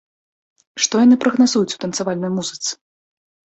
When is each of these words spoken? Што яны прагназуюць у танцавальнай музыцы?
Што 0.85 1.03
яны 1.03 1.19
прагназуюць 1.25 1.75
у 1.77 1.79
танцавальнай 1.87 2.37
музыцы? 2.41 2.71